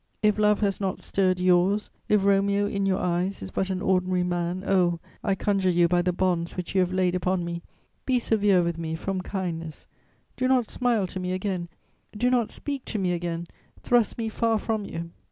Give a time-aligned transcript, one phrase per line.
[0.23, 4.23] If love has not stirred yours; if Romeo in your eyes is but an ordinary
[4.23, 7.61] man, oh, I conjure you by the bonds which you have laid upon me,
[8.07, 9.85] be severe with me from kindness;
[10.35, 11.69] do not smile to me again,
[12.17, 13.45] do not speak to me again,
[13.83, 15.11] thrust me far from you.